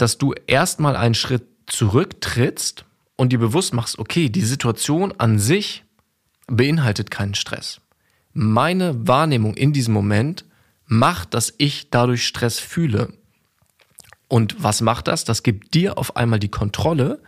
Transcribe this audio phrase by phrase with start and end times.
[0.00, 2.84] dass du erstmal einen Schritt zurücktrittst
[3.16, 5.84] und dir bewusst machst, okay, die Situation an sich
[6.46, 7.80] beinhaltet keinen Stress.
[8.32, 10.44] Meine Wahrnehmung in diesem Moment
[10.86, 13.12] macht, dass ich dadurch Stress fühle.
[14.28, 15.24] Und was macht das?
[15.24, 17.22] Das gibt dir auf einmal die Kontrolle,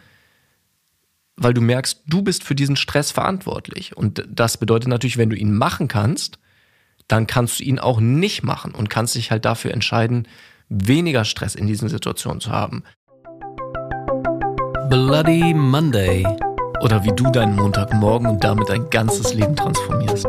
[1.36, 3.96] weil du merkst, du bist für diesen Stress verantwortlich.
[3.96, 6.38] Und das bedeutet natürlich, wenn du ihn machen kannst,
[7.08, 10.26] dann kannst du ihn auch nicht machen und kannst dich halt dafür entscheiden,
[10.68, 12.84] weniger Stress in diesen Situationen zu haben.
[14.88, 16.26] Bloody Monday.
[16.82, 20.26] Oder wie du deinen Montagmorgen und damit dein ganzes Leben transformierst.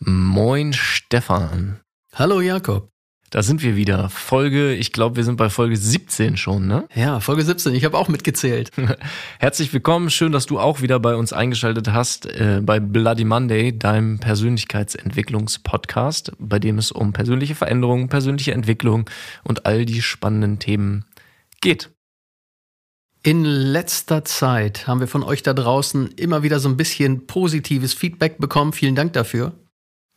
[0.00, 1.80] Moin Stefan.
[2.14, 2.93] Hallo Jakob.
[3.34, 4.08] Da sind wir wieder.
[4.10, 6.86] Folge, ich glaube, wir sind bei Folge 17 schon, ne?
[6.94, 7.74] Ja, Folge 17.
[7.74, 8.70] Ich habe auch mitgezählt.
[9.40, 10.08] Herzlich willkommen.
[10.08, 16.30] Schön, dass du auch wieder bei uns eingeschaltet hast äh, bei Bloody Monday, deinem Persönlichkeitsentwicklungspodcast,
[16.38, 19.10] bei dem es um persönliche Veränderungen, persönliche Entwicklung
[19.42, 21.04] und all die spannenden Themen
[21.60, 21.90] geht.
[23.24, 27.94] In letzter Zeit haben wir von euch da draußen immer wieder so ein bisschen positives
[27.94, 28.72] Feedback bekommen.
[28.72, 29.54] Vielen Dank dafür.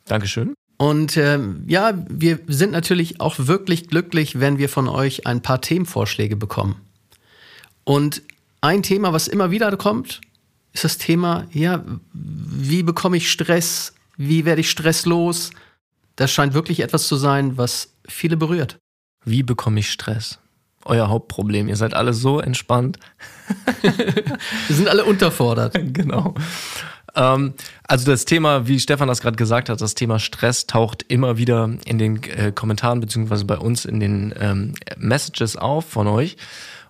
[0.04, 0.54] Dankeschön.
[0.78, 5.60] Und ähm, ja, wir sind natürlich auch wirklich glücklich, wenn wir von euch ein paar
[5.60, 6.80] Themenvorschläge bekommen.
[7.84, 8.22] Und
[8.60, 10.20] ein Thema, was immer wieder kommt,
[10.72, 13.94] ist das Thema, ja, wie bekomme ich Stress?
[14.16, 15.50] Wie werde ich stresslos?
[16.16, 18.78] Das scheint wirklich etwas zu sein, was viele berührt.
[19.24, 20.38] Wie bekomme ich Stress?
[20.84, 21.68] Euer Hauptproblem.
[21.68, 22.98] Ihr seid alle so entspannt.
[23.82, 25.76] wir sind alle unterfordert.
[25.92, 26.34] genau.
[27.18, 31.36] Ähm, also das Thema, wie Stefan das gerade gesagt hat, das Thema Stress taucht immer
[31.36, 36.36] wieder in den äh, Kommentaren beziehungsweise bei uns in den ähm, Messages auf von euch.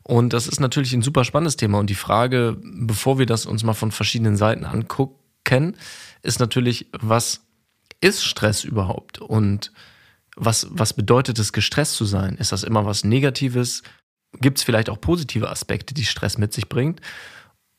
[0.03, 1.79] Und das ist natürlich ein super spannendes Thema.
[1.79, 5.77] Und die Frage, bevor wir das uns mal von verschiedenen Seiten angucken,
[6.23, 7.41] ist natürlich, was
[8.01, 9.19] ist Stress überhaupt?
[9.19, 9.73] Und
[10.37, 12.37] was, was bedeutet es, gestresst zu sein?
[12.37, 13.83] Ist das immer was Negatives?
[14.41, 17.01] Gibt es vielleicht auch positive Aspekte, die Stress mit sich bringt?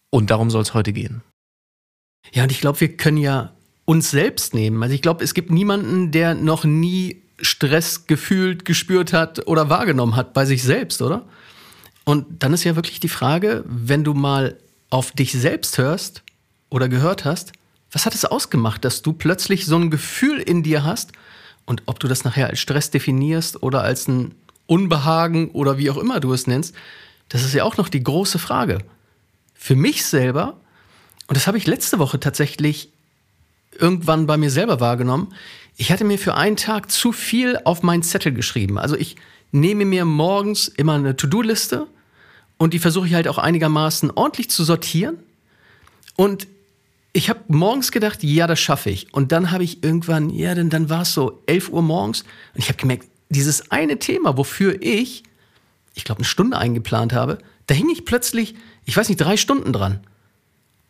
[0.10, 1.22] Und darum soll es heute gehen.
[2.34, 3.54] Ja, und ich glaube, wir können ja
[3.86, 4.82] uns selbst nehmen.
[4.84, 10.16] Also ich glaube, es gibt niemanden, der noch nie Stress gefühlt, gespürt hat oder wahrgenommen
[10.16, 11.26] hat bei sich selbst, oder?
[12.04, 14.58] Und dann ist ja wirklich die Frage, wenn du mal
[14.90, 16.24] auf dich selbst hörst
[16.70, 17.54] oder gehört hast,
[17.92, 21.12] was hat es ausgemacht, dass du plötzlich so ein Gefühl in dir hast
[21.66, 24.36] und ob du das nachher als Stress definierst oder als ein
[24.68, 26.76] Unbehagen oder wie auch immer du es nennst,
[27.30, 28.80] das ist ja auch noch die große Frage.
[29.54, 30.60] Für mich selber
[31.30, 32.90] und das habe ich letzte Woche tatsächlich
[33.78, 35.32] irgendwann bei mir selber wahrgenommen.
[35.78, 38.80] Ich hatte mir für einen Tag zu viel auf meinen Zettel geschrieben.
[38.80, 39.16] Also ich
[39.52, 41.86] nehme mir morgens immer eine To-Do-Liste
[42.58, 45.20] und die versuche ich halt auch einigermaßen ordentlich zu sortieren.
[46.16, 46.48] Und
[47.14, 49.14] ich habe morgens gedacht, ja, das schaffe ich.
[49.14, 52.22] Und dann habe ich irgendwann, ja, dann, dann war es so 11 Uhr morgens
[52.56, 55.22] und ich habe gemerkt, dieses eine Thema, wofür ich,
[55.94, 59.72] ich glaube, eine Stunde eingeplant habe, da hing ich plötzlich, ich weiß nicht, drei Stunden
[59.74, 60.00] dran.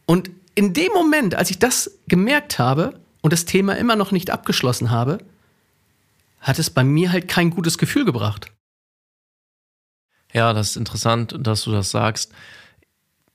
[0.10, 4.32] Und in dem Moment, als ich das gemerkt habe und das Thema immer noch nicht
[4.32, 5.20] abgeschlossen habe,
[6.40, 8.52] hat es bei mir halt kein gutes Gefühl gebracht.
[10.34, 12.32] Ja, das ist interessant, dass du das sagst.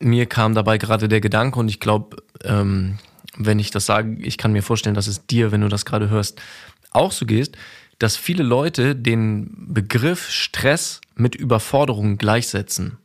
[0.00, 2.98] Mir kam dabei gerade der Gedanke und ich glaube, ähm,
[3.36, 6.10] wenn ich das sage, ich kann mir vorstellen, dass es dir, wenn du das gerade
[6.10, 6.42] hörst,
[6.90, 7.56] auch so gehst,
[8.00, 12.98] dass viele Leute den Begriff Stress mit Überforderung gleichsetzen.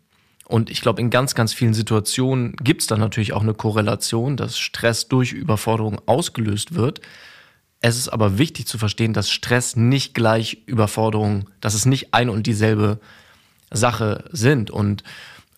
[0.49, 4.35] Und ich glaube, in ganz, ganz vielen Situationen gibt es da natürlich auch eine Korrelation,
[4.35, 7.01] dass Stress durch Überforderung ausgelöst wird.
[7.81, 12.29] Es ist aber wichtig zu verstehen, dass Stress nicht gleich Überforderung, dass es nicht ein
[12.29, 12.99] und dieselbe
[13.69, 14.71] Sache sind.
[14.71, 15.03] Und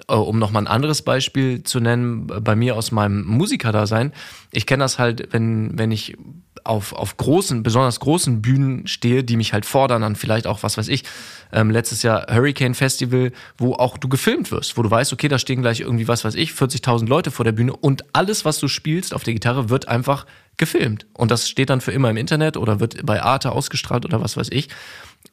[0.10, 4.12] äh, um nochmal ein anderes Beispiel zu nennen, bei mir aus meinem Musikerdasein,
[4.52, 6.18] ich kenne das halt, wenn, wenn ich
[6.64, 10.78] auf, auf großen, besonders großen Bühnen stehe, die mich halt fordern, dann vielleicht auch, was
[10.78, 11.04] weiß ich,
[11.52, 15.40] ähm, letztes Jahr Hurricane Festival, wo auch du gefilmt wirst, wo du weißt, okay, da
[15.40, 18.68] stehen gleich irgendwie, was weiß ich, 40.000 Leute vor der Bühne und alles, was du
[18.68, 20.26] spielst auf der Gitarre, wird einfach
[20.58, 21.06] gefilmt.
[21.14, 24.38] Und das steht dann für immer im Internet oder wird bei Arte ausgestrahlt oder was
[24.38, 24.70] weiß ich,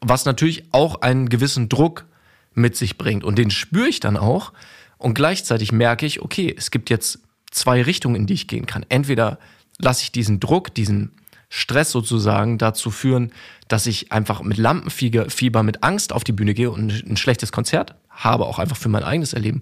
[0.00, 2.06] was natürlich auch einen gewissen Druck
[2.54, 3.24] mit sich bringt.
[3.24, 4.52] Und den spüre ich dann auch.
[4.96, 7.20] Und gleichzeitig merke ich, okay, es gibt jetzt
[7.50, 8.84] zwei Richtungen, in die ich gehen kann.
[8.88, 9.38] Entweder
[9.78, 11.12] lasse ich diesen Druck, diesen
[11.48, 13.32] Stress sozusagen dazu führen,
[13.68, 17.94] dass ich einfach mit Lampenfieber, mit Angst auf die Bühne gehe und ein schlechtes Konzert
[18.10, 19.60] habe, auch einfach für mein eigenes Erleben.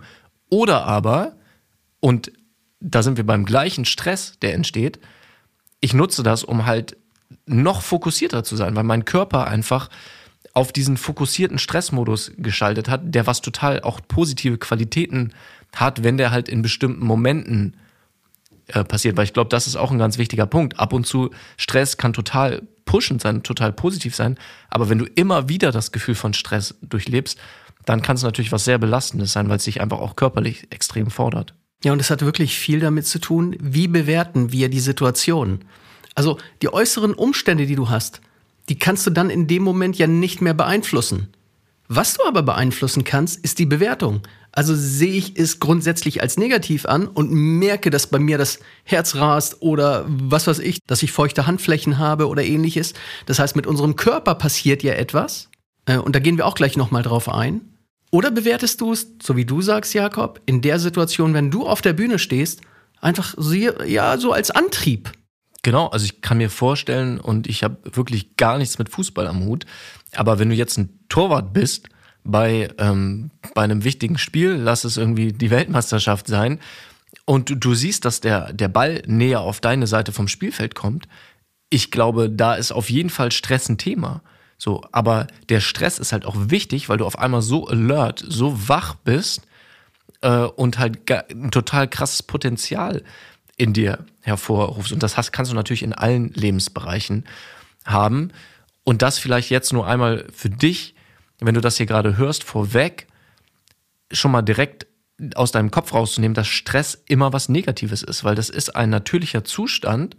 [0.48, 1.36] Oder aber,
[2.00, 2.32] und
[2.80, 4.98] da sind wir beim gleichen Stress, der entsteht,
[5.80, 6.96] ich nutze das, um halt
[7.46, 9.88] noch fokussierter zu sein, weil mein Körper einfach
[10.52, 15.32] auf diesen fokussierten Stressmodus geschaltet hat, der was total auch positive Qualitäten
[15.74, 17.76] hat, wenn der halt in bestimmten Momenten
[18.68, 20.78] äh, passiert, weil ich glaube, das ist auch ein ganz wichtiger Punkt.
[20.78, 24.38] Ab und zu Stress kann total pushend sein, total positiv sein,
[24.70, 27.38] aber wenn du immer wieder das Gefühl von Stress durchlebst,
[27.84, 31.10] dann kann es natürlich was sehr Belastendes sein, weil es sich einfach auch körperlich extrem
[31.10, 31.54] fordert.
[31.84, 35.60] Ja, und es hat wirklich viel damit zu tun, wie bewerten wir die Situation.
[36.14, 38.20] Also die äußeren Umstände, die du hast,
[38.68, 41.28] die kannst du dann in dem Moment ja nicht mehr beeinflussen.
[41.88, 44.22] Was du aber beeinflussen kannst, ist die Bewertung.
[44.56, 49.14] Also sehe ich es grundsätzlich als negativ an und merke, dass bei mir das Herz
[49.16, 52.94] rast oder was weiß ich, dass ich feuchte Handflächen habe oder ähnliches.
[53.26, 55.50] Das heißt, mit unserem Körper passiert ja etwas.
[55.84, 57.60] Äh, und da gehen wir auch gleich nochmal drauf ein.
[58.10, 61.82] Oder bewertest du es, so wie du sagst, Jakob, in der Situation, wenn du auf
[61.82, 62.62] der Bühne stehst,
[63.02, 65.12] einfach so, ja, so als Antrieb?
[65.64, 69.44] Genau, also ich kann mir vorstellen, und ich habe wirklich gar nichts mit Fußball am
[69.44, 69.66] Hut,
[70.14, 71.90] aber wenn du jetzt ein Torwart bist
[72.26, 76.60] bei, ähm, bei einem wichtigen Spiel, lass es irgendwie die Weltmeisterschaft sein,
[77.24, 81.08] und du, siehst, dass der, der Ball näher auf deine Seite vom Spielfeld kommt,
[81.70, 84.22] ich glaube, da ist auf jeden Fall Stress ein Thema.
[84.58, 88.68] So, aber der Stress ist halt auch wichtig, weil du auf einmal so alert, so
[88.68, 89.42] wach bist
[90.22, 93.02] äh, und halt ein total krasses Potenzial
[93.56, 94.92] in dir hervorrufst.
[94.92, 97.24] Und das hast, kannst du natürlich in allen Lebensbereichen
[97.84, 98.30] haben.
[98.84, 100.94] Und das vielleicht jetzt nur einmal für dich,
[101.40, 103.06] wenn du das hier gerade hörst, vorweg,
[104.12, 104.86] schon mal direkt
[105.34, 109.44] aus deinem Kopf rauszunehmen, dass Stress immer was Negatives ist, weil das ist ein natürlicher
[109.44, 110.16] Zustand,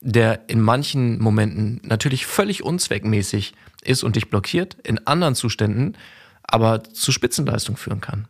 [0.00, 5.96] der in manchen Momenten natürlich völlig unzweckmäßig ist und dich blockiert, in anderen Zuständen
[6.42, 8.28] aber zu Spitzenleistung führen kann.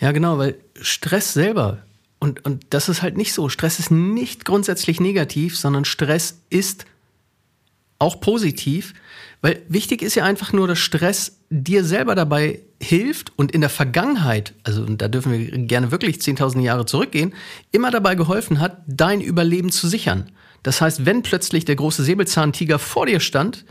[0.00, 1.84] Ja, genau, weil Stress selber,
[2.18, 6.86] und, und das ist halt nicht so, Stress ist nicht grundsätzlich negativ, sondern Stress ist
[7.98, 8.94] auch positiv,
[9.40, 13.70] weil wichtig ist ja einfach nur, dass Stress dir selber dabei hilft und in der
[13.70, 17.34] Vergangenheit, also da dürfen wir gerne wirklich 10.000 Jahre zurückgehen,
[17.72, 20.30] immer dabei geholfen hat, dein Überleben zu sichern.
[20.62, 23.64] Das heißt, wenn plötzlich der große Säbelzahntiger vor dir stand,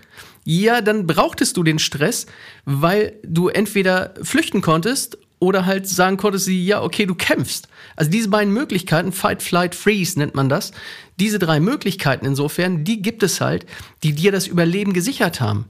[0.45, 2.25] ja, dann brauchtest du den Stress,
[2.63, 7.67] weil du entweder flüchten konntest oder halt sagen konntest, ja, okay, du kämpfst.
[7.95, 10.71] Also diese beiden Möglichkeiten, Fight, Flight, Freeze nennt man das,
[11.19, 13.65] diese drei Möglichkeiten insofern, die gibt es halt,
[14.03, 15.65] die dir das Überleben gesichert haben.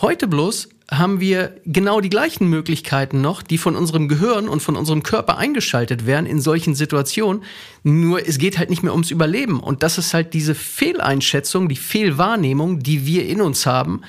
[0.00, 4.76] Heute bloß haben wir genau die gleichen Möglichkeiten noch, die von unserem Gehirn und von
[4.76, 7.44] unserem Körper eingeschaltet werden in solchen Situationen.
[7.82, 9.60] Nur es geht halt nicht mehr ums Überleben.
[9.60, 14.02] Und das ist halt diese Fehleinschätzung, die Fehlwahrnehmung, die wir in uns haben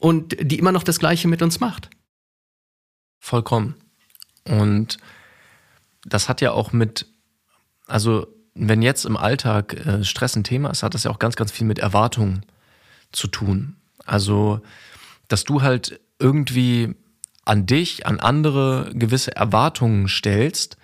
[0.00, 1.88] und die immer noch das Gleiche mit uns macht.
[3.20, 3.74] Vollkommen.
[4.48, 4.98] Und
[6.04, 7.06] das hat ja auch mit,
[7.86, 11.36] also wenn jetzt im Alltag äh, Stress ein Thema ist, hat das ja auch ganz,
[11.36, 12.44] ganz viel mit Erwartungen
[13.12, 13.76] zu tun.
[14.06, 14.60] Also,
[15.28, 16.94] dass du halt irgendwie
[17.44, 20.76] an dich, an andere gewisse Erwartungen stellst,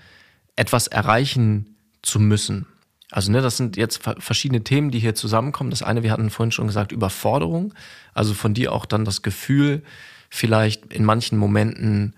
[0.57, 2.67] etwas erreichen zu müssen.
[3.11, 5.71] Also, ne, das sind jetzt verschiedene Themen, die hier zusammenkommen.
[5.71, 7.75] Das eine, wir hatten vorhin schon gesagt, Überforderung.
[8.15, 9.83] Also von dir auch dann das Gefühl,
[10.29, 12.15] vielleicht in manchen Momenten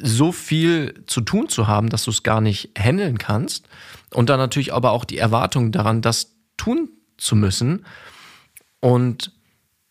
[0.00, 3.68] so viel zu tun zu haben, dass du es gar nicht handeln kannst.
[4.14, 7.84] Und dann natürlich aber auch die Erwartung daran, das tun zu müssen.
[8.80, 9.32] Und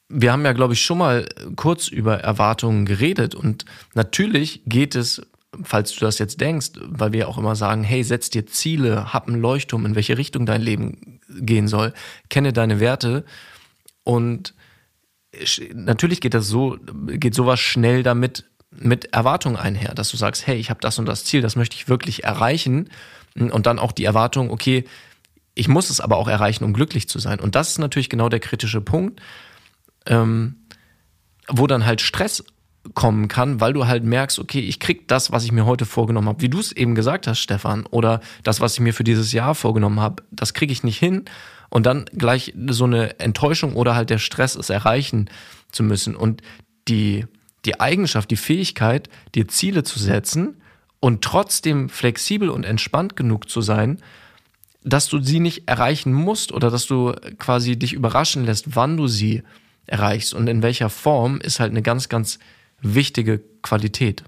[0.09, 5.21] wir haben ja, glaube ich, schon mal kurz über Erwartungen geredet und natürlich geht es,
[5.63, 9.27] falls du das jetzt denkst, weil wir auch immer sagen, hey, setz dir Ziele, hab
[9.27, 11.93] einen Leuchtturm, in welche Richtung dein Leben gehen soll,
[12.29, 13.25] kenne deine Werte
[14.03, 14.53] und
[15.73, 16.77] natürlich geht das so,
[17.07, 18.45] geht sowas schnell damit
[18.79, 21.75] mit Erwartungen einher, dass du sagst, hey, ich habe das und das Ziel, das möchte
[21.75, 22.89] ich wirklich erreichen.
[23.35, 24.85] Und dann auch die Erwartung, okay,
[25.53, 27.39] ich muss es aber auch erreichen, um glücklich zu sein.
[27.39, 29.21] Und das ist natürlich genau der kritische Punkt,
[30.05, 30.55] ähm,
[31.47, 32.43] wo dann halt Stress
[32.93, 36.29] kommen kann, weil du halt merkst, okay, ich krieg das, was ich mir heute vorgenommen
[36.29, 39.33] habe, wie du es eben gesagt hast, Stefan, oder das, was ich mir für dieses
[39.33, 41.25] Jahr vorgenommen habe, das kriege ich nicht hin.
[41.69, 45.29] Und dann gleich so eine Enttäuschung oder halt der Stress, es erreichen
[45.71, 46.15] zu müssen.
[46.15, 46.41] Und
[46.87, 47.25] die
[47.67, 50.61] die Eigenschaft, die Fähigkeit, dir Ziele zu setzen
[50.99, 54.01] und trotzdem flexibel und entspannt genug zu sein,
[54.83, 59.07] dass du sie nicht erreichen musst oder dass du quasi dich überraschen lässt, wann du
[59.07, 59.43] sie
[59.85, 62.39] erreichst und in welcher Form, ist halt eine ganz, ganz
[62.81, 64.23] wichtige Qualität.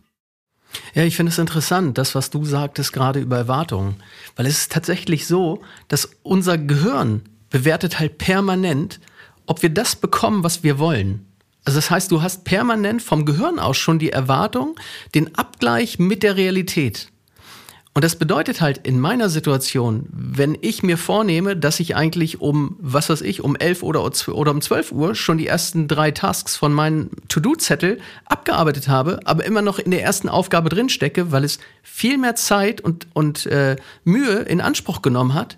[0.93, 3.95] Ja, ich finde es interessant, das, was du sagtest gerade über Erwartungen.
[4.35, 8.99] Weil es ist tatsächlich so, dass unser Gehirn bewertet halt permanent,
[9.45, 11.25] ob wir das bekommen, was wir wollen.
[11.65, 14.75] Also das heißt, du hast permanent vom Gehirn aus schon die Erwartung,
[15.13, 17.11] den Abgleich mit der Realität.
[17.99, 22.77] Und das bedeutet halt in meiner Situation, wenn ich mir vornehme, dass ich eigentlich um,
[22.79, 26.55] was weiß ich, um 11 oder, oder um 12 Uhr schon die ersten drei Tasks
[26.55, 31.59] von meinem To-Do-Zettel abgearbeitet habe, aber immer noch in der ersten Aufgabe drinstecke, weil es
[31.83, 35.57] viel mehr Zeit und, und äh, Mühe in Anspruch genommen hat,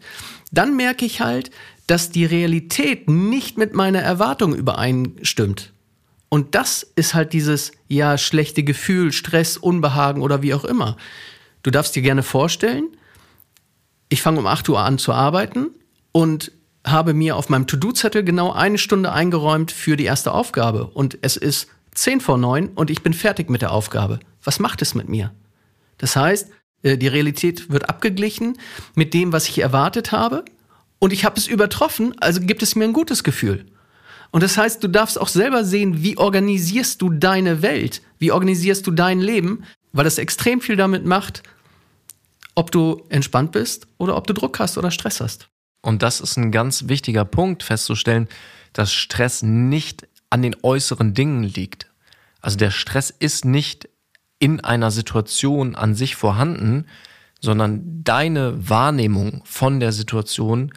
[0.52, 1.52] dann merke ich halt,
[1.86, 5.71] dass die Realität nicht mit meiner Erwartung übereinstimmt.
[6.34, 10.96] Und das ist halt dieses, ja, schlechte Gefühl, Stress, Unbehagen oder wie auch immer.
[11.62, 12.86] Du darfst dir gerne vorstellen,
[14.08, 15.72] ich fange um 8 Uhr an zu arbeiten
[16.14, 16.54] und
[16.88, 20.86] habe mir auf meinem To-Do-Zettel genau eine Stunde eingeräumt für die erste Aufgabe.
[20.86, 24.22] Und es ist 10 vor 9 und ich bin fertig mit der Aufgabe.
[24.42, 25.34] Was macht es mit mir?
[25.98, 26.50] Das heißt,
[26.84, 28.58] äh, die Realität wird abgeglichen
[28.96, 30.46] mit dem, was ich erwartet habe.
[30.98, 33.66] Und ich habe es übertroffen, also gibt es mir ein gutes Gefühl.
[34.32, 38.02] Und das heißt, du darfst auch selber sehen, wie organisierst du deine Welt?
[38.18, 39.64] Wie organisierst du dein Leben?
[39.94, 41.44] weil es extrem viel damit macht,
[42.56, 45.50] ob du entspannt bist oder ob du Druck hast oder Stress hast.
[45.82, 48.28] Und das ist ein ganz wichtiger Punkt festzustellen,
[48.74, 51.90] dass Stress nicht an den äußeren Dingen liegt.
[52.42, 53.90] Also der Stress ist nicht
[54.40, 56.86] in einer Situation an sich vorhanden,
[57.40, 60.72] sondern deine Wahrnehmung von der Situation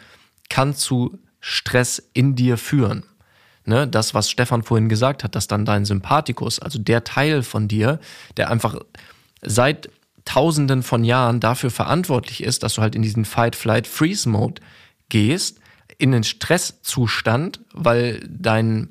[0.49, 3.03] kann zu Stress in dir führen.
[3.67, 7.67] Ne, das, was Stefan vorhin gesagt hat, dass dann dein Sympathikus, also der Teil von
[7.67, 7.99] dir,
[8.37, 8.75] der einfach
[9.41, 9.89] seit
[10.23, 14.61] Tausenden von Jahren dafür verantwortlich ist, dass du halt in diesen Fight, Flight, Freeze Mode
[15.09, 15.59] gehst,
[15.97, 18.89] in den Stresszustand, weil dein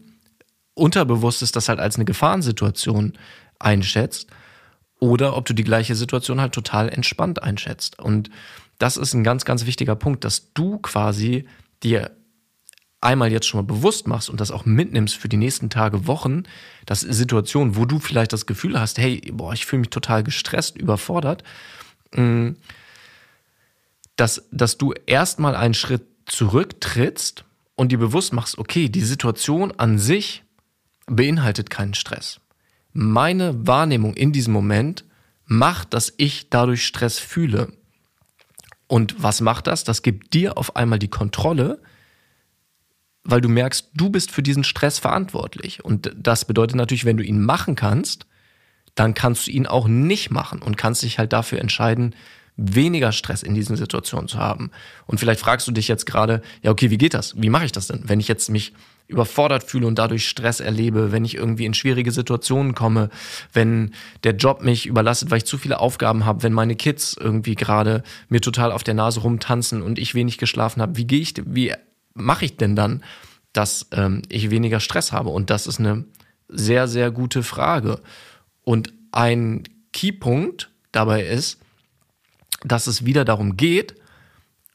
[0.74, 3.12] Unterbewusstes das halt als eine Gefahrensituation
[3.60, 4.28] einschätzt,
[4.98, 7.98] oder ob du die gleiche Situation halt total entspannt einschätzt.
[7.98, 8.30] Und
[8.78, 11.46] das ist ein ganz, ganz wichtiger Punkt, dass du quasi
[11.82, 12.10] dir
[13.04, 16.44] einmal jetzt schon mal bewusst machst und das auch mitnimmst für die nächsten Tage, Wochen,
[16.86, 20.76] dass Situationen, wo du vielleicht das Gefühl hast, hey, boah, ich fühle mich total gestresst,
[20.76, 21.44] überfordert,
[22.14, 22.50] mm,
[24.16, 27.44] dass, dass du erstmal einen Schritt zurücktrittst
[27.74, 30.42] und dir bewusst machst, okay, die Situation an sich
[31.06, 32.40] beinhaltet keinen Stress.
[32.92, 35.04] Meine Wahrnehmung in diesem Moment
[35.46, 37.72] macht, dass ich dadurch Stress fühle.
[38.86, 39.84] Und was macht das?
[39.84, 41.80] Das gibt dir auf einmal die Kontrolle,
[43.24, 45.84] weil du merkst, du bist für diesen Stress verantwortlich.
[45.84, 48.26] Und das bedeutet natürlich, wenn du ihn machen kannst,
[48.94, 52.14] dann kannst du ihn auch nicht machen und kannst dich halt dafür entscheiden,
[52.56, 54.70] weniger Stress in diesen Situationen zu haben.
[55.06, 57.34] Und vielleicht fragst du dich jetzt gerade, ja, okay, wie geht das?
[57.36, 58.02] Wie mache ich das denn?
[58.04, 58.72] Wenn ich jetzt mich
[59.06, 63.10] überfordert fühle und dadurch Stress erlebe, wenn ich irgendwie in schwierige Situationen komme,
[63.52, 67.54] wenn der Job mich überlastet, weil ich zu viele Aufgaben habe, wenn meine Kids irgendwie
[67.54, 71.34] gerade mir total auf der Nase rumtanzen und ich wenig geschlafen habe, wie gehe ich,
[71.44, 71.74] wie
[72.14, 73.04] mache ich denn dann,
[73.52, 75.30] dass ähm, ich weniger Stress habe?
[75.30, 76.04] Und das ist eine
[76.48, 78.00] sehr, sehr gute Frage.
[78.62, 81.60] Und ein Keypunkt dabei ist,
[82.64, 83.94] dass es wieder darum geht,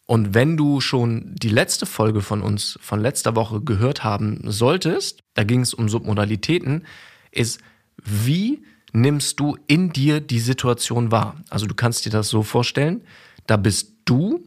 [0.10, 5.22] und wenn du schon die letzte Folge von uns von letzter Woche gehört haben solltest,
[5.36, 6.88] da ging es um Submodalitäten,
[7.30, 7.62] ist,
[8.04, 11.36] wie nimmst du in dir die Situation wahr?
[11.52, 13.04] Also du kannst dir das so vorstellen,
[13.46, 14.44] da bist du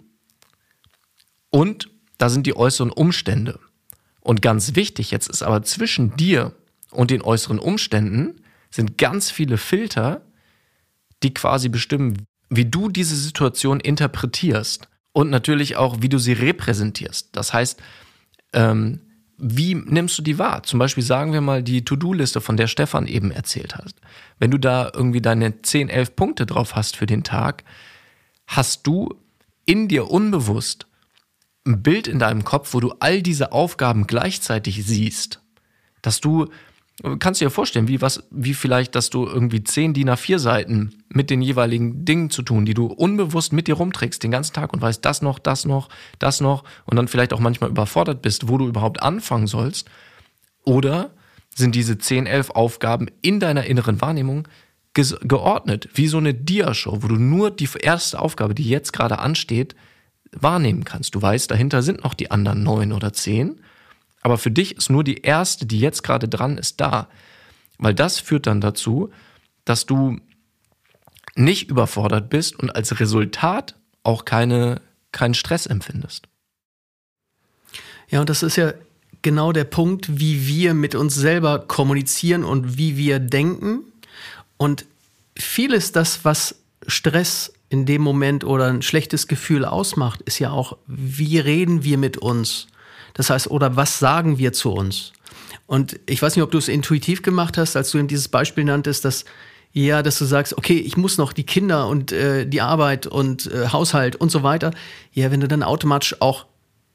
[1.50, 1.91] und
[2.22, 3.58] da sind die äußeren Umstände.
[4.20, 6.54] Und ganz wichtig jetzt ist aber zwischen dir
[6.92, 10.22] und den äußeren Umständen sind ganz viele Filter,
[11.24, 17.30] die quasi bestimmen, wie du diese Situation interpretierst und natürlich auch, wie du sie repräsentierst.
[17.32, 17.82] Das heißt,
[18.52, 19.00] ähm,
[19.36, 20.62] wie nimmst du die wahr?
[20.62, 23.96] Zum Beispiel sagen wir mal die To-Do-Liste, von der Stefan eben erzählt hat.
[24.38, 27.64] Wenn du da irgendwie deine 10, 11 Punkte drauf hast für den Tag,
[28.46, 29.12] hast du
[29.64, 30.86] in dir unbewusst
[31.66, 35.40] ein Bild in deinem Kopf, wo du all diese Aufgaben gleichzeitig siehst.
[36.00, 36.48] Dass du,
[37.20, 41.30] kannst dir vorstellen, wie was, wie vielleicht, dass du irgendwie zehn DIN A4 Seiten mit
[41.30, 44.82] den jeweiligen Dingen zu tun, die du unbewusst mit dir rumträgst den ganzen Tag und
[44.82, 45.88] weißt, das noch, das noch,
[46.18, 49.88] das noch und dann vielleicht auch manchmal überfordert bist, wo du überhaupt anfangen sollst.
[50.64, 51.10] Oder
[51.54, 54.48] sind diese 10, 11 Aufgaben in deiner inneren Wahrnehmung
[54.94, 59.74] geordnet, wie so eine Diashow, wo du nur die erste Aufgabe, die jetzt gerade ansteht,
[60.32, 61.14] wahrnehmen kannst.
[61.14, 63.60] Du weißt, dahinter sind noch die anderen neun oder zehn,
[64.22, 67.08] aber für dich ist nur die erste, die jetzt gerade dran ist, da.
[67.78, 69.10] Weil das führt dann dazu,
[69.64, 70.18] dass du
[71.34, 76.28] nicht überfordert bist und als Resultat auch keine, keinen Stress empfindest.
[78.08, 78.74] Ja, und das ist ja
[79.22, 83.80] genau der Punkt, wie wir mit uns selber kommunizieren und wie wir denken.
[84.56, 84.84] Und
[85.36, 90.76] vieles das, was Stress in dem Moment oder ein schlechtes Gefühl ausmacht, ist ja auch,
[90.86, 92.66] wie reden wir mit uns?
[93.14, 95.14] Das heißt, oder was sagen wir zu uns?
[95.66, 98.64] Und ich weiß nicht, ob du es intuitiv gemacht hast, als du in dieses Beispiel
[98.64, 99.24] nanntest, dass
[99.74, 103.50] ja, dass du sagst, okay, ich muss noch die Kinder und äh, die Arbeit und
[103.50, 104.72] äh, Haushalt und so weiter.
[105.14, 106.44] Ja, wenn du dann automatisch auch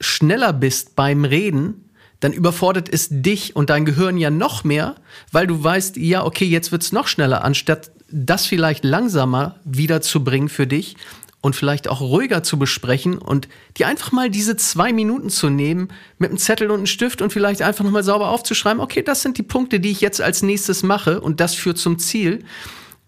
[0.00, 4.94] schneller bist beim Reden, dann überfordert es dich und dein Gehirn ja noch mehr,
[5.32, 10.66] weil du weißt, ja, okay, jetzt wird's noch schneller, anstatt das vielleicht langsamer wiederzubringen für
[10.66, 10.96] dich
[11.40, 15.88] und vielleicht auch ruhiger zu besprechen und dir einfach mal diese zwei Minuten zu nehmen,
[16.18, 19.38] mit einem Zettel und einem Stift und vielleicht einfach nochmal sauber aufzuschreiben, okay, das sind
[19.38, 22.44] die Punkte, die ich jetzt als nächstes mache und das führt zum Ziel.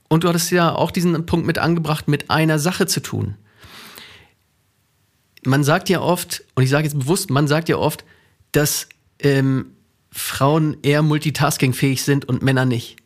[0.09, 3.37] Und du hattest ja auch diesen Punkt mit angebracht, mit einer Sache zu tun.
[5.45, 8.05] Man sagt ja oft, und ich sage jetzt bewusst, man sagt ja oft,
[8.53, 8.89] dass
[9.21, 9.73] ähm,
[10.13, 13.00] Frauen eher multitaskingfähig sind und Männer nicht.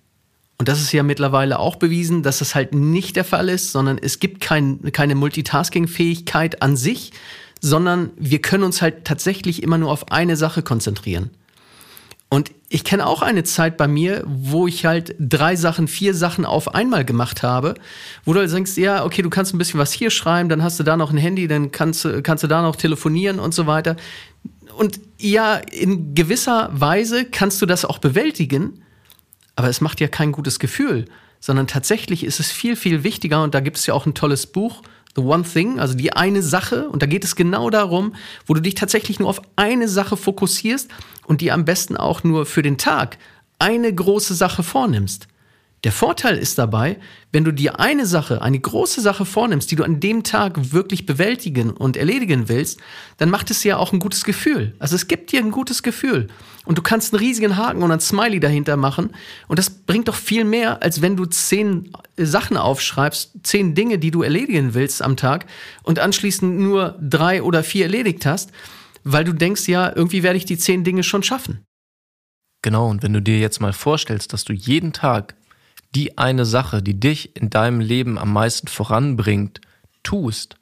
[0.59, 3.99] Und das ist ja mittlerweile auch bewiesen, dass das halt nicht der Fall ist, sondern
[3.99, 7.13] es gibt kein, keine Multitasking-Fähigkeit an sich,
[7.61, 11.31] sondern wir können uns halt tatsächlich immer nur auf eine Sache konzentrieren.
[12.29, 16.45] Und ich kenne auch eine Zeit bei mir, wo ich halt drei Sachen, vier Sachen
[16.45, 17.75] auf einmal gemacht habe,
[18.25, 20.81] wo du halt denkst, ja, okay, du kannst ein bisschen was hier schreiben, dann hast
[20.81, 23.95] du da noch ein Handy, dann kannst, kannst du da noch telefonieren und so weiter.
[24.77, 28.83] Und ja, in gewisser Weise kannst du das auch bewältigen,
[29.57, 31.07] aber es macht ja kein gutes Gefühl,
[31.41, 34.47] sondern tatsächlich ist es viel, viel wichtiger und da gibt es ja auch ein tolles
[34.47, 34.83] Buch,
[35.17, 38.15] The One Thing, also die eine Sache und da geht es genau darum,
[38.47, 40.91] wo du dich tatsächlich nur auf eine Sache fokussierst
[41.27, 43.19] und die am besten auch nur für den Tag
[43.59, 45.29] eine große Sache vornimmst.
[45.85, 46.97] Der Vorteil ist dabei,
[47.31, 51.05] wenn du dir eine Sache, eine große Sache vornimmst, die du an dem Tag wirklich
[51.05, 52.81] bewältigen und erledigen willst,
[53.19, 54.75] dann macht es ja auch ein gutes Gefühl.
[54.79, 56.29] Also es gibt dir ein gutes Gefühl.
[56.65, 59.11] Und du kannst einen riesigen Haken und ein Smiley dahinter machen.
[59.47, 64.11] Und das bringt doch viel mehr, als wenn du zehn Sachen aufschreibst, zehn Dinge, die
[64.11, 65.45] du erledigen willst am Tag
[65.83, 68.53] und anschließend nur drei oder vier erledigt hast,
[69.03, 71.63] weil du denkst, ja, irgendwie werde ich die zehn Dinge schon schaffen.
[72.63, 75.35] Genau, und wenn du dir jetzt mal vorstellst, dass du jeden Tag
[75.95, 79.61] die eine Sache, die dich in deinem Leben am meisten voranbringt,
[80.03, 80.57] tust,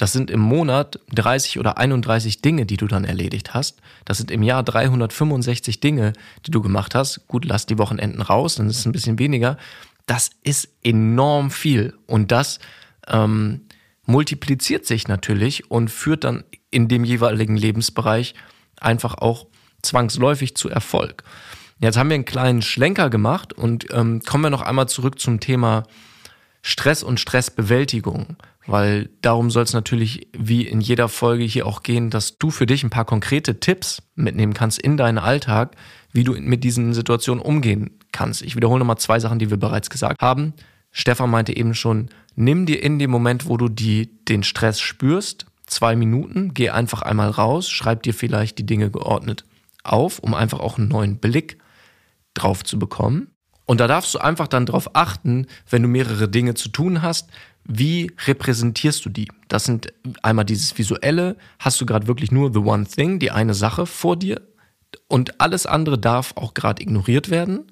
[0.00, 3.82] das sind im Monat 30 oder 31 Dinge, die du dann erledigt hast.
[4.06, 6.14] Das sind im Jahr 365 Dinge,
[6.46, 7.28] die du gemacht hast.
[7.28, 9.58] Gut, lass die Wochenenden raus, dann ist es ein bisschen weniger.
[10.06, 11.92] Das ist enorm viel.
[12.06, 12.60] Und das
[13.08, 13.66] ähm,
[14.06, 18.32] multipliziert sich natürlich und führt dann in dem jeweiligen Lebensbereich
[18.80, 19.48] einfach auch
[19.82, 21.24] zwangsläufig zu Erfolg.
[21.80, 25.40] Jetzt haben wir einen kleinen Schlenker gemacht und ähm, kommen wir noch einmal zurück zum
[25.40, 25.84] Thema
[26.60, 32.10] Stress und Stressbewältigung, weil darum soll es natürlich wie in jeder Folge hier auch gehen,
[32.10, 35.74] dass du für dich ein paar konkrete Tipps mitnehmen kannst in deinen Alltag,
[36.12, 38.42] wie du mit diesen Situationen umgehen kannst.
[38.42, 40.52] Ich wiederhole nochmal zwei Sachen, die wir bereits gesagt haben.
[40.92, 45.46] Stefan meinte eben schon, nimm dir in dem Moment, wo du die, den Stress spürst,
[45.66, 49.44] zwei Minuten, geh einfach einmal raus, schreib dir vielleicht die Dinge geordnet
[49.82, 51.56] auf, um einfach auch einen neuen Blick
[52.34, 53.32] drauf zu bekommen.
[53.66, 57.28] Und da darfst du einfach dann darauf achten, wenn du mehrere Dinge zu tun hast,
[57.64, 59.28] wie repräsentierst du die?
[59.48, 63.54] Das sind einmal dieses visuelle, hast du gerade wirklich nur the one thing, die eine
[63.54, 64.40] Sache vor dir
[65.06, 67.70] und alles andere darf auch gerade ignoriert werden?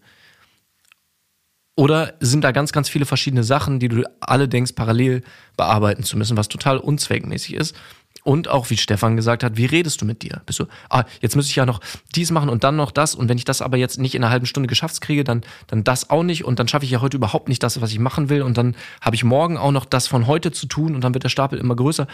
[1.75, 5.23] Oder sind da ganz, ganz viele verschiedene Sachen, die du alle denkst, parallel
[5.57, 7.77] bearbeiten zu müssen, was total unzweckmäßig ist?
[8.25, 10.43] Und auch, wie Stefan gesagt hat, wie redest du mit dir?
[10.45, 11.81] Bist du, ah, jetzt muss ich ja noch
[12.15, 13.15] dies machen und dann noch das.
[13.15, 15.85] Und wenn ich das aber jetzt nicht in einer halben Stunde geschafft kriege, dann, dann
[15.85, 16.45] das auch nicht.
[16.45, 18.43] Und dann schaffe ich ja heute überhaupt nicht das, was ich machen will.
[18.43, 20.95] Und dann habe ich morgen auch noch das von heute zu tun.
[20.95, 22.07] Und dann wird der Stapel immer größer.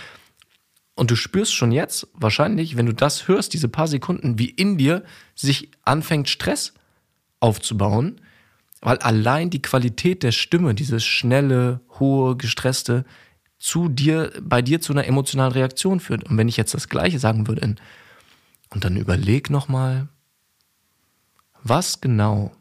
[0.95, 4.79] Und du spürst schon jetzt, wahrscheinlich, wenn du das hörst, diese paar Sekunden, wie in
[4.79, 5.03] dir
[5.35, 6.75] sich anfängt, Stress
[7.41, 8.21] aufzubauen.
[8.81, 13.05] Weil allein die Qualität der Stimme, dieses schnelle, hohe, gestresste,
[13.65, 16.25] zu dir, bei dir zu einer emotionalen Reaktion führt.
[16.25, 17.77] Und wenn ich jetzt das Gleiche sagen würde,
[18.69, 20.07] und dann überleg nochmal,
[21.63, 22.55] was genau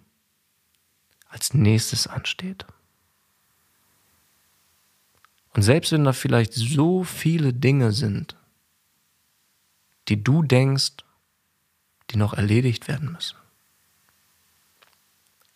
[1.27, 2.65] als nächstes ansteht.
[5.53, 8.37] Und selbst wenn da vielleicht so viele Dinge sind,
[10.07, 10.93] die du denkst,
[12.11, 13.35] die noch erledigt werden müssen,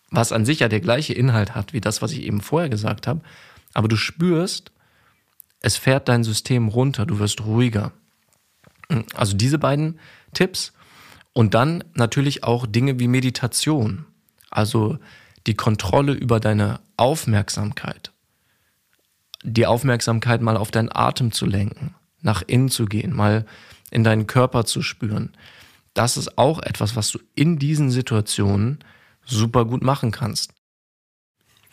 [0.09, 3.07] was an sich ja der gleiche Inhalt hat wie das, was ich eben vorher gesagt
[3.07, 3.21] habe,
[3.73, 4.73] aber du spürst,
[5.61, 7.91] es fährt dein System runter, du wirst ruhiger.
[9.15, 9.99] Also diese beiden
[10.33, 10.73] Tipps
[11.33, 14.05] und dann natürlich auch Dinge wie Meditation,
[14.49, 14.97] also
[15.45, 18.11] die Kontrolle über deine Aufmerksamkeit,
[19.43, 23.45] die Aufmerksamkeit mal auf deinen Atem zu lenken, nach innen zu gehen, mal
[23.91, 25.35] in deinen Körper zu spüren.
[25.93, 28.79] Das ist auch etwas, was du in diesen Situationen
[29.25, 30.53] super gut machen kannst.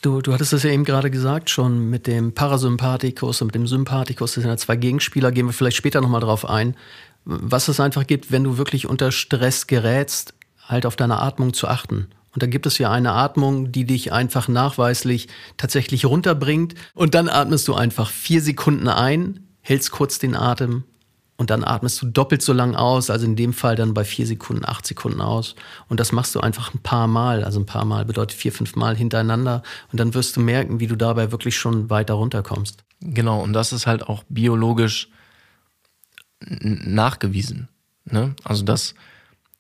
[0.04, 3.66] Du, du hattest es ja eben gerade gesagt, schon mit dem Parasympathikus und mit dem
[3.66, 6.76] Sympathikus, das sind ja zwei Gegenspieler, gehen wir vielleicht später nochmal drauf ein.
[7.24, 11.68] Was es einfach gibt, wenn du wirklich unter Stress gerätst, halt auf deine Atmung zu
[11.68, 16.74] achten Und da gibt es ja eine Atmung, die dich einfach nachweislich tatsächlich runterbringt.
[16.92, 20.84] Und dann atmest du einfach vier Sekunden ein, hältst kurz den Atem
[21.36, 24.26] und dann atmest du doppelt so lang aus, also in dem Fall dann bei vier
[24.26, 25.56] Sekunden, acht Sekunden aus.
[25.88, 27.42] Und das machst du einfach ein paar Mal.
[27.42, 29.62] Also ein paar Mal bedeutet vier, fünf Mal hintereinander.
[29.90, 32.84] Und dann wirst du merken, wie du dabei wirklich schon weiter runterkommst.
[33.00, 35.08] Genau, und das ist halt auch biologisch
[36.40, 37.68] nachgewiesen.
[38.04, 38.36] Ne?
[38.44, 38.94] Also das,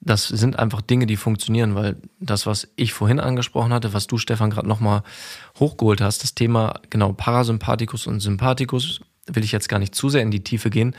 [0.00, 4.18] das sind einfach Dinge, die funktionieren, weil das, was ich vorhin angesprochen hatte, was du,
[4.18, 5.02] Stefan, gerade nochmal
[5.58, 10.22] hochgeholt hast, das Thema genau Parasympathikus und Sympathikus, will ich jetzt gar nicht zu sehr
[10.22, 10.94] in die Tiefe gehen,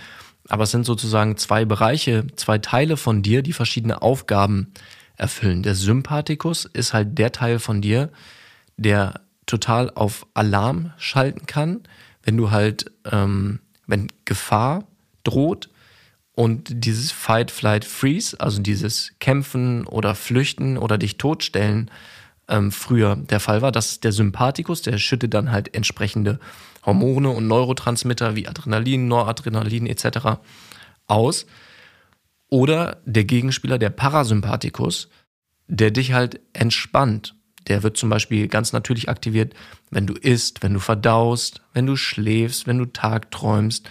[0.49, 4.73] aber es sind sozusagen zwei Bereiche, zwei Teile von dir, die verschiedene Aufgaben
[5.17, 5.63] erfüllen.
[5.63, 8.09] Der Sympathikus ist halt der Teil von dir,
[8.77, 11.81] der total auf Alarm schalten kann,
[12.23, 14.83] wenn du halt, ähm, wenn Gefahr
[15.23, 15.69] droht
[16.33, 21.89] und dieses Fight, Flight, Freeze, also dieses Kämpfen oder Flüchten oder dich totstellen,
[22.47, 23.71] ähm, früher der Fall war.
[23.71, 26.39] Das der Sympathikus, der schüttet dann halt entsprechende
[26.85, 30.39] Hormone und Neurotransmitter wie Adrenalin, Noradrenalin etc.
[31.07, 31.45] aus.
[32.49, 35.09] Oder der Gegenspieler, der Parasympathikus,
[35.67, 37.35] der dich halt entspannt.
[37.67, 39.55] Der wird zum Beispiel ganz natürlich aktiviert,
[39.89, 43.89] wenn du isst, wenn du verdaust, wenn du schläfst, wenn du tagträumst.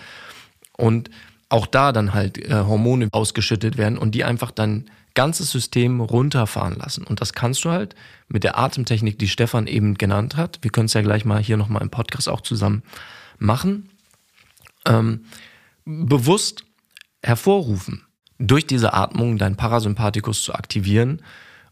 [0.77, 1.11] Und
[1.49, 6.77] auch da dann halt äh, Hormone ausgeschüttet werden und die einfach dein ganzes System runterfahren
[6.77, 7.05] lassen.
[7.05, 7.95] Und das kannst du halt
[8.29, 10.59] mit der Atemtechnik, die Stefan eben genannt hat.
[10.63, 12.83] Wir können es ja gleich mal hier nochmal im Podcast auch zusammen
[13.39, 13.91] machen.
[14.87, 15.25] Ähm,
[15.85, 16.65] bewusst
[17.23, 18.05] hervorrufen,
[18.39, 21.23] durch diese Atmung dein Parasympathikus zu aktivieren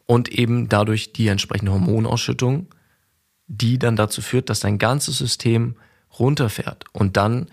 [0.07, 2.69] und eben dadurch die entsprechende Hormonausschüttung,
[3.49, 5.77] die dann dazu führt, dass dein ganzes System
[6.19, 6.85] runterfährt.
[6.93, 7.51] Und dann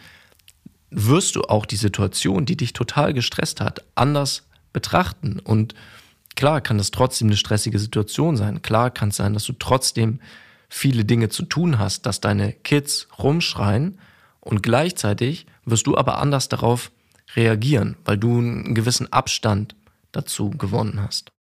[0.92, 5.40] wirst du auch die Situation, die dich total gestresst hat, anders betrachten.
[5.40, 5.76] Und
[6.36, 8.62] klar kann das trotzdem eine stressige Situation sein.
[8.62, 10.20] Klar kann es sein, dass du trotzdem
[10.70, 13.98] viele Dinge zu tun hast, dass deine Kids rumschreien
[14.40, 16.92] und gleichzeitig wirst du aber anders darauf
[17.36, 19.76] reagieren, weil du einen gewissen Abstand
[20.12, 21.32] dazu gewonnen hast.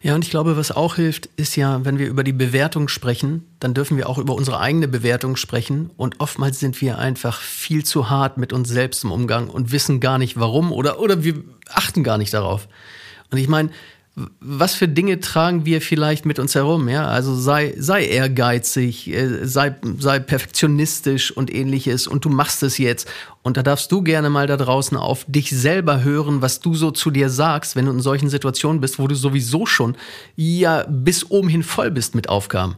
[0.00, 3.44] Ja, und ich glaube, was auch hilft, ist ja, wenn wir über die Bewertung sprechen,
[3.58, 5.90] dann dürfen wir auch über unsere eigene Bewertung sprechen.
[5.96, 9.98] Und oftmals sind wir einfach viel zu hart mit uns selbst im Umgang und wissen
[9.98, 12.68] gar nicht warum oder, oder wir achten gar nicht darauf.
[13.30, 13.70] Und ich meine,
[14.40, 17.06] was für Dinge tragen wir vielleicht mit uns herum, ja?
[17.06, 23.08] Also sei, sei ehrgeizig, äh, sei, sei perfektionistisch und ähnliches und du machst es jetzt.
[23.42, 26.90] Und da darfst du gerne mal da draußen auf dich selber hören, was du so
[26.90, 29.96] zu dir sagst, wenn du in solchen Situationen bist, wo du sowieso schon
[30.36, 32.76] ja bis oben hin voll bist mit Aufgaben.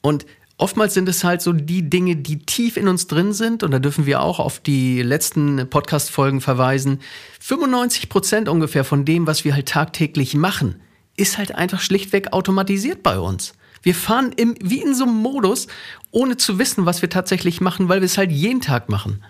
[0.00, 0.26] Und
[0.60, 3.78] Oftmals sind es halt so die Dinge, die tief in uns drin sind, und da
[3.78, 6.98] dürfen wir auch auf die letzten Podcast-Folgen verweisen.
[7.38, 10.80] 95 Prozent ungefähr von dem, was wir halt tagtäglich machen,
[11.16, 13.54] ist halt einfach schlichtweg automatisiert bei uns.
[13.82, 15.68] Wir fahren im, wie in so einem Modus,
[16.10, 19.22] ohne zu wissen, was wir tatsächlich machen, weil wir es halt jeden Tag machen.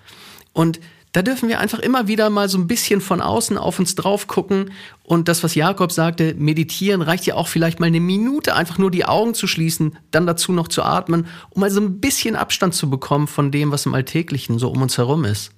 [0.54, 0.80] Und
[1.18, 4.28] da dürfen wir einfach immer wieder mal so ein bisschen von außen auf uns drauf
[4.28, 4.70] gucken.
[5.02, 8.92] Und das, was Jakob sagte, meditieren reicht ja auch vielleicht mal eine Minute, einfach nur
[8.92, 12.76] die Augen zu schließen, dann dazu noch zu atmen, um mal so ein bisschen Abstand
[12.76, 15.50] zu bekommen von dem, was im Alltäglichen so um uns herum ist.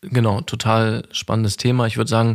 [0.00, 1.86] Genau, total spannendes Thema.
[1.86, 2.34] Ich würde sagen,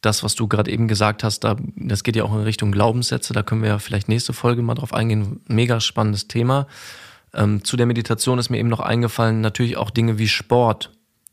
[0.00, 3.34] das, was du gerade eben gesagt hast, da, das geht ja auch in Richtung Glaubenssätze.
[3.34, 5.40] Da können wir ja vielleicht nächste Folge mal drauf eingehen.
[5.46, 6.66] Mega spannendes Thema.
[7.36, 10.90] Ähm, zu der Meditation ist mir eben noch eingefallen, natürlich auch Dinge wie Sport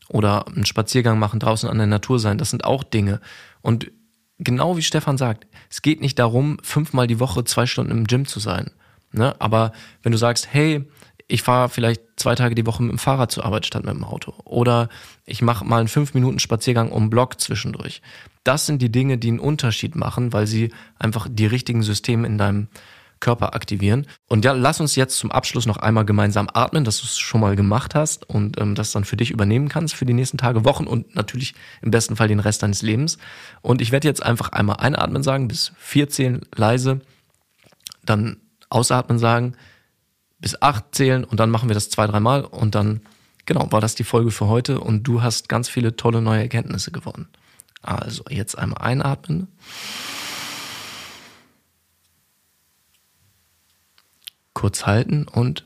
[0.09, 2.37] oder einen Spaziergang machen, draußen an der Natur sein.
[2.37, 3.21] Das sind auch Dinge.
[3.61, 3.89] Und
[4.37, 8.25] genau wie Stefan sagt, es geht nicht darum, fünfmal die Woche zwei Stunden im Gym
[8.25, 8.71] zu sein.
[9.13, 9.33] Ne?
[9.39, 10.85] Aber wenn du sagst, hey,
[11.27, 14.03] ich fahre vielleicht zwei Tage die Woche mit dem Fahrrad zur Arbeit statt mit dem
[14.03, 14.33] Auto.
[14.43, 14.89] Oder
[15.25, 18.01] ich mache mal einen fünf Minuten Spaziergang um Block zwischendurch.
[18.43, 22.37] Das sind die Dinge, die einen Unterschied machen, weil sie einfach die richtigen Systeme in
[22.37, 22.67] deinem
[23.23, 24.05] Körper aktivieren.
[24.27, 27.39] Und ja, lass uns jetzt zum Abschluss noch einmal gemeinsam atmen, dass du es schon
[27.41, 30.65] mal gemacht hast und ähm, das dann für dich übernehmen kannst für die nächsten Tage,
[30.65, 33.17] Wochen und natürlich im besten Fall den Rest deines Lebens.
[33.61, 36.99] Und ich werde jetzt einfach einmal einatmen sagen, bis 14 leise,
[38.05, 38.37] dann
[38.69, 39.55] ausatmen sagen,
[40.39, 43.01] bis 8 zählen und dann machen wir das zwei, dreimal und dann,
[43.45, 46.91] genau, war das die Folge für heute und du hast ganz viele tolle neue Erkenntnisse
[46.91, 47.29] gewonnen.
[47.81, 49.47] Also jetzt einmal einatmen.
[54.53, 55.65] Kurz halten und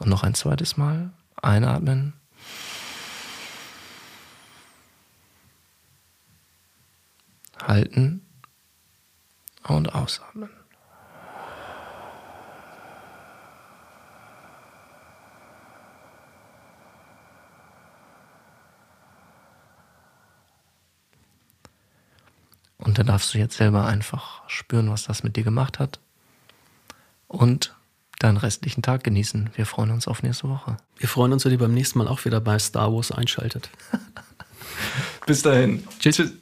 [0.00, 1.10] Und noch ein zweites Mal
[1.42, 2.14] einatmen.
[7.60, 8.24] Halten
[9.64, 10.50] und ausatmen.
[22.98, 26.00] Dann darfst du jetzt selber einfach spüren, was das mit dir gemacht hat.
[27.28, 27.76] Und
[28.18, 29.50] deinen restlichen Tag genießen.
[29.54, 30.78] Wir freuen uns auf nächste Woche.
[30.96, 33.70] Wir freuen uns, wenn ihr beim nächsten Mal auch wieder bei Star Wars einschaltet.
[35.26, 35.86] Bis dahin.
[36.00, 36.16] Tschüss.
[36.16, 36.32] Tschüss.